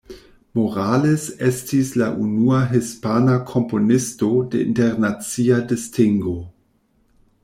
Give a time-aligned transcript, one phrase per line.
[0.57, 6.35] Morales estis la unua hispana komponisto de internacia distingo.